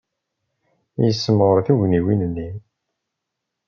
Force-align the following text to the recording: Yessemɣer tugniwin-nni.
Yessemɣer 1.03 1.57
tugniwin-nni. 1.65 2.49